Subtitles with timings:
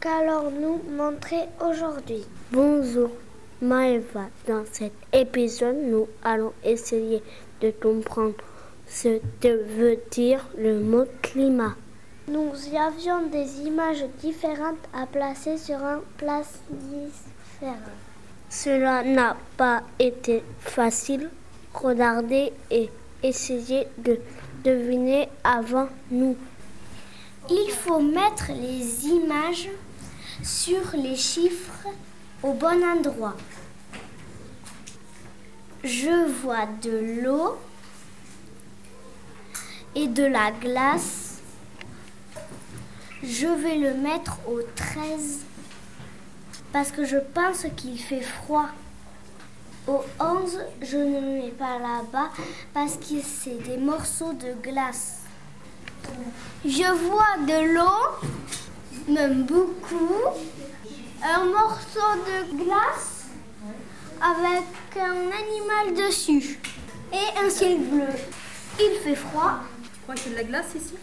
[0.00, 2.26] Qu'allons-nous montrer aujourd'hui?
[2.50, 3.08] Bonjour
[3.62, 7.22] Maëva, dans cet épisode nous allons essayer
[7.60, 8.34] de comprendre
[8.88, 11.76] ce que veut dire le mot climat.
[12.26, 17.78] Nous avions des images différentes à placer sur un plastifère.
[18.50, 21.30] Cela n'a pas été facile.
[21.74, 22.90] Regardez et
[23.22, 24.18] essayez de
[24.64, 26.36] deviner avant nous.
[27.50, 29.70] Il faut mettre les images
[30.42, 31.88] sur les chiffres
[32.42, 33.36] au bon endroit.
[35.82, 37.58] Je vois de l'eau
[39.94, 41.38] et de la glace.
[43.22, 45.40] Je vais le mettre au 13
[46.72, 48.66] parce que je pense qu'il fait froid.
[49.86, 52.28] Au 11, je ne le mets pas là-bas
[52.74, 55.22] parce que c'est des morceaux de glace.
[56.64, 58.28] Je vois de l'eau,
[59.08, 60.14] même beaucoup,
[61.22, 63.26] un morceau de glace
[64.20, 64.64] avec
[64.96, 66.58] un animal dessus
[67.12, 68.08] et un ciel bleu.
[68.80, 69.60] Il fait froid.
[69.82, 70.94] Tu crois qu'il y a de la glace ici?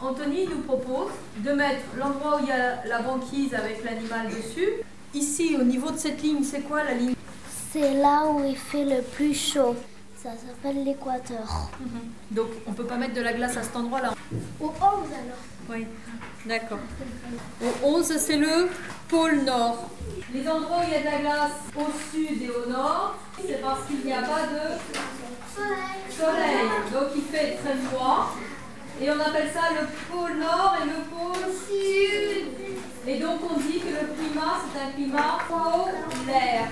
[0.00, 4.68] Anthony nous propose de mettre l'endroit où il y a la banquise avec l'animal dessus.
[5.14, 7.14] Ici, au niveau de cette ligne, c'est quoi la ligne?
[7.72, 9.76] C'est là où il fait le plus chaud.
[10.24, 11.68] Ça s'appelle l'équateur.
[12.30, 14.14] Donc, on peut pas mettre de la glace à cet endroit-là.
[14.58, 15.36] Au 11 alors.
[15.68, 15.86] Oui,
[16.46, 16.78] d'accord.
[17.62, 18.70] Au 11, c'est le
[19.06, 19.90] pôle Nord.
[20.32, 23.60] Les endroits où il y a de la glace au sud et au nord, c'est
[23.60, 24.80] parce qu'il n'y a pas de
[26.10, 26.70] soleil.
[26.90, 28.34] Donc il fait très froid.
[29.02, 32.46] Et on appelle ça le pôle Nord et le pôle Sud.
[33.06, 36.68] Et donc on dit que le climat, c'est un climat polaire.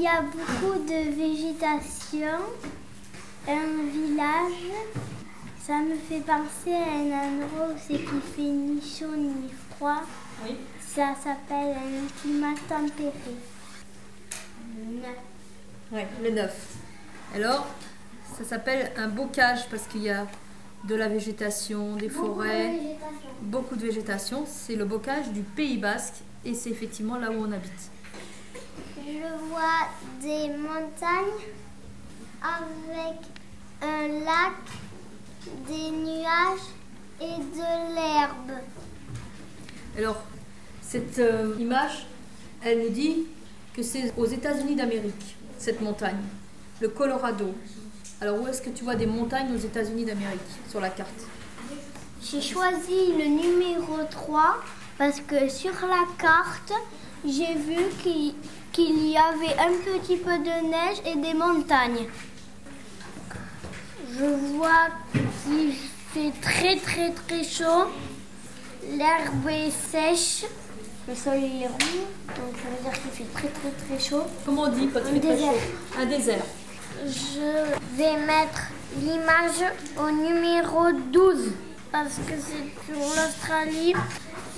[0.00, 2.38] Il y a beaucoup de végétation,
[3.46, 4.72] un village.
[5.62, 10.00] Ça me fait penser à un endroit où c'est qui fait ni chaud ni froid.
[10.42, 10.56] Oui.
[10.80, 13.12] Ça s'appelle un climat tempéré.
[15.92, 16.76] Ouais, le 9.
[17.34, 17.66] Alors,
[18.38, 20.26] ça s'appelle un bocage parce qu'il y a
[20.84, 22.96] de la végétation, des forêts,
[23.42, 24.46] beaucoup de végétation.
[24.46, 27.90] C'est le bocage du Pays Basque et c'est effectivement là où on habite.
[30.20, 31.46] Des montagnes
[32.42, 33.20] avec
[33.80, 34.52] un lac,
[35.66, 36.68] des nuages
[37.20, 38.60] et de l'herbe.
[39.96, 40.22] Alors,
[40.82, 42.06] cette euh, image,
[42.62, 43.28] elle nous dit
[43.74, 46.20] que c'est aux États-Unis d'Amérique, cette montagne,
[46.80, 47.54] le Colorado.
[48.20, 51.26] Alors, où est-ce que tu vois des montagnes aux États-Unis d'Amérique sur la carte?
[52.22, 54.56] J'ai choisi le numéro 3
[54.98, 56.72] parce que sur la carte,
[57.24, 58.34] j'ai vu qu'il
[58.80, 62.06] qu'il y avait un petit peu de neige et des montagnes.
[64.12, 64.24] Je
[64.54, 64.88] vois
[65.44, 65.72] qu'il
[66.14, 67.88] fait très très très chaud.
[68.96, 70.44] L'herbe est sèche.
[71.08, 74.22] Le sol il est roux, donc ça veut dire qu'il fait très très très chaud.
[74.44, 75.52] Comment on dit quand il très désert.
[75.52, 76.44] chaud Un désert.
[77.06, 78.62] Je vais mettre
[79.00, 79.62] l'image
[79.98, 81.52] au numéro 12
[81.92, 83.94] parce que c'est sur l'Australie.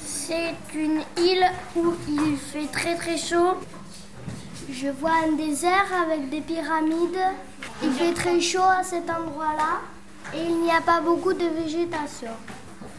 [0.04, 1.46] C'est une île
[1.76, 3.56] où il fait très très chaud.
[4.82, 7.20] Je vois un désert avec des pyramides.
[7.84, 9.80] Il fait très chaud à cet endroit-là
[10.34, 12.32] et il n'y a pas beaucoup de végétation.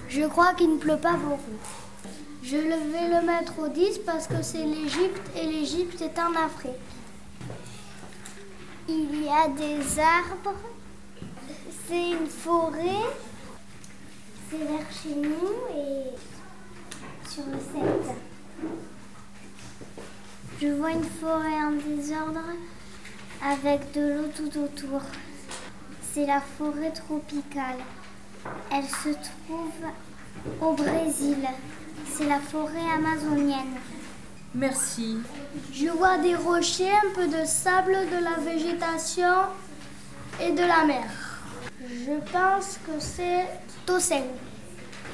[0.07, 1.59] Je crois qu'il ne pleut pas beaucoup.
[2.41, 6.71] Je vais le mettre au 10 parce que c'est l'Égypte et l'Égypte est en Afrique.
[8.87, 10.55] Il y a des arbres.
[11.85, 13.09] C'est une forêt.
[14.49, 18.15] C'est vers chez nous et sur le 7.
[20.61, 22.43] Je vois une forêt en désordre
[23.43, 25.01] avec de l'eau tout autour.
[26.13, 27.79] C'est la forêt tropicale.
[28.71, 31.37] Elle se trouve au Brésil.
[32.11, 33.77] C'est la forêt amazonienne.
[34.55, 35.17] Merci.
[35.73, 39.47] Je vois des rochers, un peu de sable, de la végétation
[40.39, 41.05] et de la mer.
[41.81, 43.47] Je pense que c'est
[43.85, 44.23] Tosen.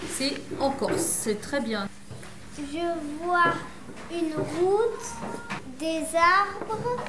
[0.09, 1.87] C'est en Corse, c'est très bien.
[2.59, 3.53] Je vois
[4.11, 5.05] une route,
[5.79, 7.01] des arbres,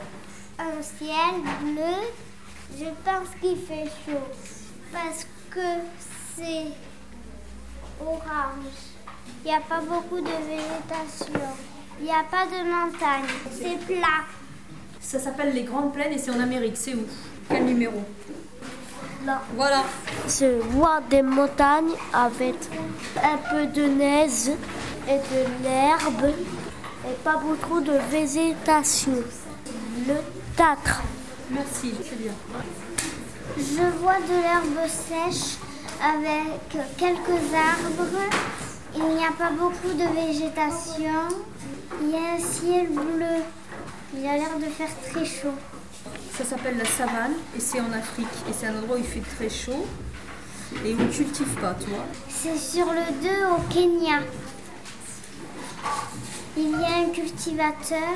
[0.58, 2.06] un ciel bleu.
[2.78, 4.28] Je pense qu'il fait chaud
[4.92, 5.82] parce que
[6.36, 6.66] c'est
[8.00, 8.76] orange.
[9.44, 11.48] Il n'y a pas beaucoup de végétation.
[11.98, 13.24] Il n'y a pas de montagne.
[13.52, 14.24] C'est plat.
[15.00, 16.76] Ça s'appelle les Grandes Plaines et c'est en Amérique.
[16.76, 17.04] C'est où?
[17.48, 18.04] Quel numéro?
[19.24, 19.42] Là.
[19.54, 19.82] Voilà.
[20.26, 22.54] Je vois des montagnes avec
[23.22, 24.48] un peu de neige
[25.06, 26.34] et de l'herbe
[27.06, 29.12] et pas beaucoup de végétation.
[30.08, 30.14] Le
[30.56, 31.02] 4.
[31.50, 32.32] Merci, c'est bien.
[33.58, 35.58] Je vois de l'herbe sèche
[36.02, 38.06] avec quelques arbres.
[38.94, 41.28] Il n'y a pas beaucoup de végétation.
[42.02, 43.42] Il y a un ciel bleu.
[44.14, 45.54] Il a l'air de faire très chaud.
[46.40, 48.26] Ça s'appelle la savane et c'est en Afrique.
[48.48, 49.84] Et c'est un endroit où il fait très chaud
[50.82, 52.06] et où on ne cultive pas, tu vois.
[52.30, 54.20] C'est sur le 2 au Kenya.
[56.56, 58.14] Il y a un cultivateur.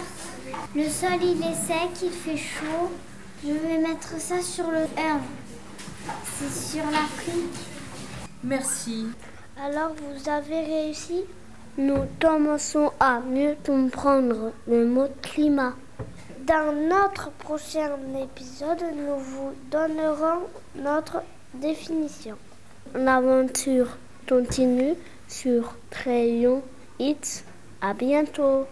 [0.74, 2.90] Le sol il est sec, il fait chaud.
[3.46, 5.20] Je vais mettre ça sur le 1.
[6.38, 7.68] C'est sur l'Afrique.
[8.42, 9.08] Merci.
[9.62, 11.24] Alors vous avez réussi?
[11.76, 15.74] Nous commençons à mieux comprendre le mot climat.
[16.46, 20.42] Dans notre prochain épisode, nous vous donnerons
[20.76, 21.22] notre
[21.54, 22.36] définition.
[22.94, 23.96] L'aventure
[24.28, 24.92] continue
[25.26, 26.62] sur Crayon
[26.98, 27.44] Hits.
[27.80, 28.66] À bientôt